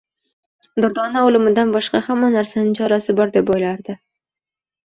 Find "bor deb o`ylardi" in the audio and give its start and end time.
3.21-4.01